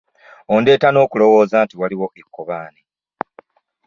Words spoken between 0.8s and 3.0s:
n'okulowooza nti waliwo ekkobaane.